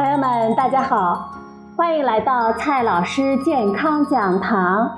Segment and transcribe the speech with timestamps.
[0.00, 1.28] 朋友们，大家好，
[1.76, 4.90] 欢迎来到蔡老师健康讲堂，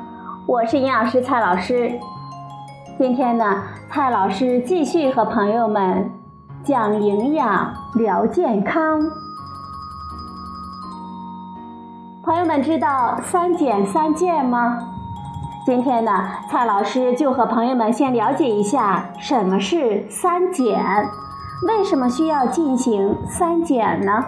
[0.47, 1.91] 我是营养师蔡老师。
[3.01, 6.09] 今天呢，蔡老师继续和朋友们
[6.63, 9.01] 讲营养、聊健康。
[12.23, 14.79] 朋友们知道三减三健吗？
[15.67, 16.13] 今天呢，
[16.49, 20.81] 蔡老师就和朋友们先了解一下什么是三减，
[21.67, 24.25] 为什么需要进行三减呢？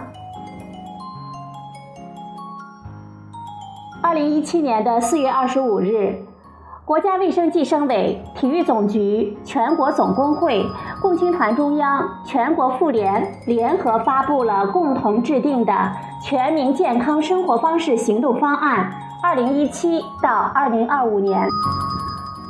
[4.07, 6.23] 二零一七年的四月二十五日，
[6.85, 10.63] 国家卫生计生委、体育总局、全国总工会、
[11.01, 15.73] 共青团中央、全国妇联联合发布了共同制定的
[16.23, 18.91] 《全民健康生活方式行动方案
[19.23, 21.41] （二零一七到二零二五年）》，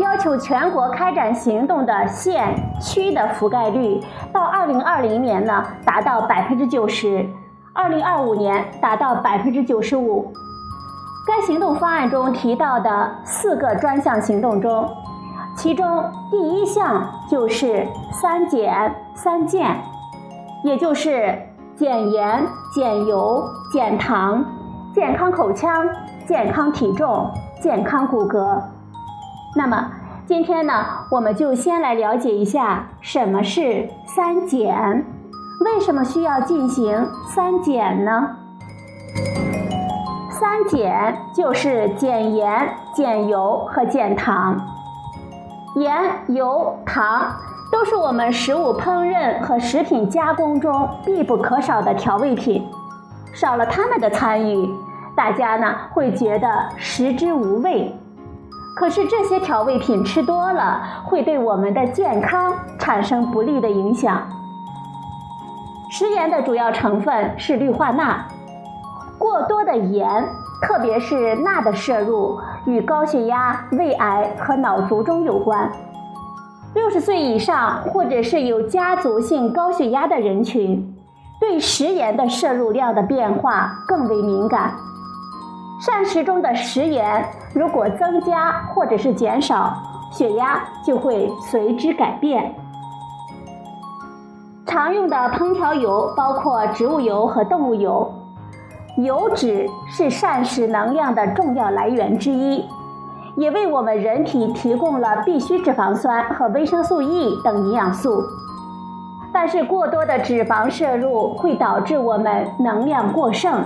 [0.03, 4.01] 要求全国开展行动的县区的覆盖率
[4.33, 7.25] 到二零二零年呢达到百分之九十，
[7.72, 10.33] 二零二五年达到百分之九十五。
[11.27, 14.87] 该行动方案中提到的四个专项行动中，
[15.57, 19.75] 其中第一项就是三减三健，
[20.63, 21.35] 也就是
[21.75, 24.45] 减盐、减油、减糖，
[24.93, 25.87] 健康口腔、
[26.27, 27.27] 健康体重、
[27.59, 28.61] 健康骨骼。
[29.55, 29.91] 那么
[30.27, 35.03] 今天呢，我们就先来了解一下什么是三减，
[35.65, 38.37] 为什么需要进行三减呢？
[40.45, 44.55] 三减就是减盐、减油和减糖。
[45.75, 45.91] 盐、
[46.27, 47.33] 油、糖
[47.71, 52.63] 都是我们食物烹饪和食品加工中必不可少的调味品，
[53.33, 54.69] 少了它们的参与，
[55.16, 57.91] 大家呢会觉得食之无味。
[58.75, 64.22] 可是这些调味品吃多了，会对我们的健康产生不利的影响。
[65.89, 68.23] 食盐的主要成分是氯化钠。
[69.17, 70.27] 过多的盐，
[70.61, 75.71] 特别是钠的摄入，与高血压、胃癌和脑卒中有关。
[76.73, 80.93] 六十岁以上或者是有家族性高血压的人群，
[81.39, 84.73] 对食盐的摄入量的变化更为敏感。
[85.79, 89.73] 膳食中的食盐如果增加或者是减少，
[90.11, 92.53] 血压就会随之改变。
[94.65, 98.11] 常用的烹调油包括植物油和动物油。
[98.97, 102.63] 油脂是膳食能量的重要来源之一，
[103.35, 108.23] 也为我们人体提供了必需脂肪酸和维生素 E 等营养素。
[109.33, 113.66] 但是过多的脂肪摄入会导致我们能量过剩，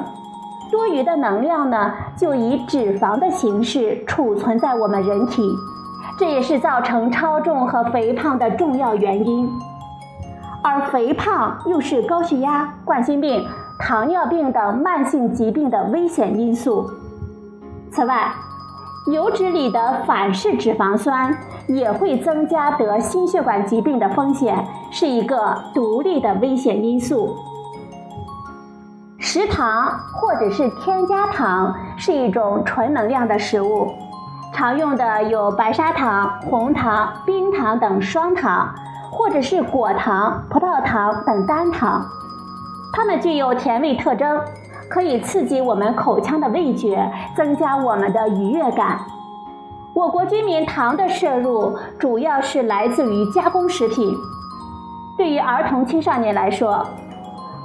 [0.71, 5.47] 多余的能量呢就以脂肪的形式储存在我们人体，
[6.17, 9.47] 这也是造成超重和肥胖的重要原因。
[10.63, 13.45] 而肥胖又是高血压、冠心病。
[13.79, 16.87] 糖尿病等慢性疾病的危险因素。
[17.89, 18.31] 此外，
[19.11, 21.35] 油脂里的反式脂肪酸
[21.65, 27.35] 也会增加得心血管疾病的风险，是一个独立的危险因素。
[29.17, 33.87] 食糖或者是添加糖是一种纯能量的食物，
[34.53, 38.69] 常用的有白砂糖、红糖、冰糖等双糖，
[39.09, 42.05] 或者是果糖、葡萄糖等单糖。
[42.91, 44.41] 它们具有甜味特征，
[44.89, 48.99] 可以刺激我们口腔的味觉，增加我们的愉悦感。
[49.93, 54.15] 我国居民糖的摄入主要是来自于加工食品。
[55.17, 56.85] 对于儿童青少年来说，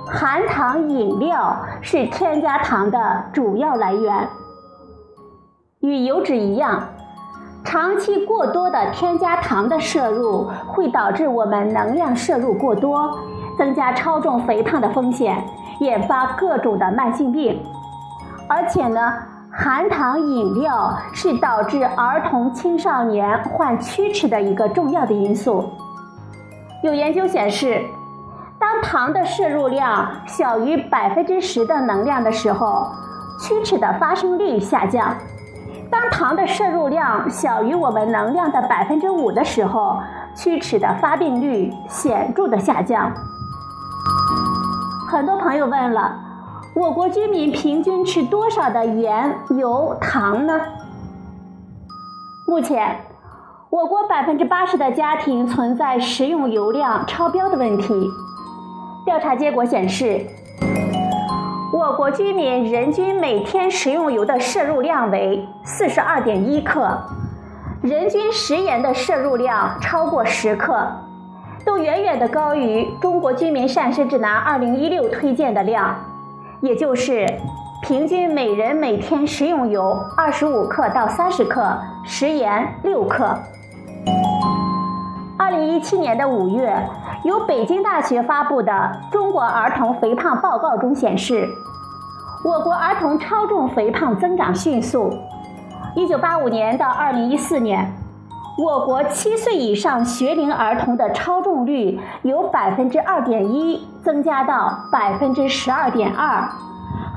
[0.06, 4.28] 含糖饮料是添加糖的主要来源。
[5.80, 6.88] 与油脂一样，
[7.62, 13.18] 长期过多的添加糖的摄入会导致我们能量摄入过多。
[13.56, 15.42] 增加超重肥胖的风险，
[15.80, 17.60] 引发各种的慢性病。
[18.48, 19.14] 而且呢，
[19.50, 25.70] 含糖饮料是导致儿童青少年患龋齿的一个重要的因素。
[26.82, 27.82] 有研究显示，
[28.58, 32.86] 当糖的摄入量小于百分之十的能量的时候，
[33.40, 35.14] 龋齿的发生率下降；
[35.90, 39.98] 当糖的摄入量小于我们能量的百分之五的时候，
[40.34, 43.10] 龋齿的发病率显著的下降。
[45.06, 46.16] 很多朋友问了，
[46.74, 50.58] 我国居民平均吃多少的盐、油、糖呢？
[52.48, 52.96] 目前，
[53.70, 58.08] 我国百分之八十的家庭存在食用油量超标的问题。
[59.04, 60.26] 调查结果显示，
[61.72, 66.98] 我国居民人均每天食用油的摄入量为四十二点一克，
[67.82, 70.88] 人均食盐的摄入量超过十克。
[71.64, 75.96] 都远远的高于《中国居民膳食指南（二零一六）》推荐的量，
[76.60, 77.26] 也就是
[77.82, 83.38] 平均每人每天食用油二十五克到三十克，食盐六克。
[85.38, 86.76] 二零一七年的五月，
[87.24, 88.72] 由北京大学发布的
[89.12, 91.48] 《中国儿童肥胖报告》中显示，
[92.44, 95.10] 我国儿童超重肥胖增长迅速。
[95.96, 97.90] 一九八五年到二零一四年，
[98.56, 106.48] 我国七岁以上学龄儿童的超重率由百分之二点一增加到百分之十二点二，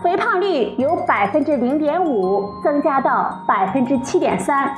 [0.01, 4.73] 肥胖率由百分之零点五增加到百分之七点三。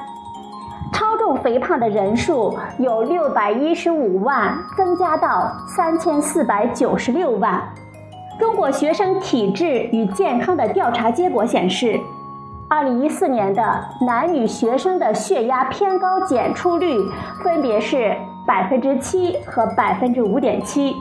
[0.92, 7.62] 超重肥胖的人数由六百一十五万增加到三千四百九十六万。
[8.38, 11.98] 中国学生体质与健康的调查结果显示，
[12.72, 13.64] 二零一四年的
[14.02, 17.00] 男女学生的血压偏高检出率
[17.44, 20.96] 分别是百分之七和百分之五点七。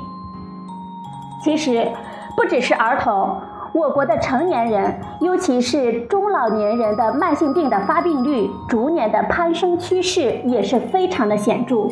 [1.44, 1.87] 其实，
[2.35, 3.38] 不只是儿童。
[3.75, 11.87] 我国的成年人，尤其是中老年人的慢性病的发病率逐年的攀升趋势也是非常的显著。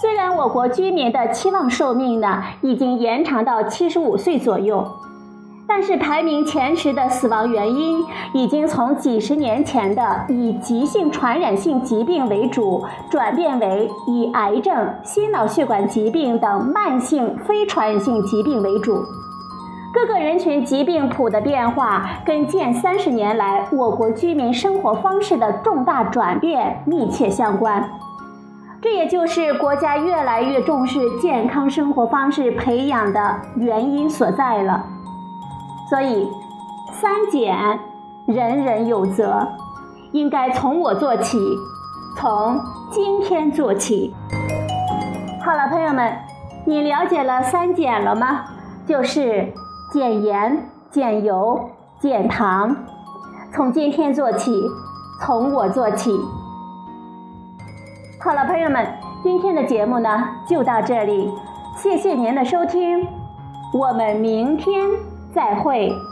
[0.00, 4.86] 虽然我国居民的期望寿命呢已经延长到七十五岁左右，
[5.72, 19.00] 但是排名前十的死亡原因已经从几十年前的以急性传染性疾病为主，转变为以癌症、心脑血管疾病等慢性非传染性疾病为主。
[19.94, 27.88] 各个人群疾病谱的变化，跟近三十年来我国居民生活方式的重大转变密切相关。
[28.82, 34.84] 这也就是国家越来越重视健康生活方式培养的原因所在了。
[35.90, 36.26] 所以，
[36.92, 37.78] 三减，
[38.26, 39.46] 人人有责，
[40.12, 41.38] 应该从我做起，
[42.16, 42.58] 从
[42.90, 44.14] 今天做起。
[45.44, 46.16] 好了，朋友们，
[46.64, 48.44] 你了解了三减了吗？
[48.86, 49.52] 就是。
[49.92, 52.76] 减盐、减油、减糖，
[53.52, 54.62] 从今天做起，
[55.20, 56.16] 从我做起。
[58.20, 58.86] 好了，朋友们，
[59.20, 61.28] 今天的节目呢就到这里，
[61.74, 63.04] 谢谢您的收听，
[63.72, 64.88] 我们明天
[65.32, 66.09] 再会。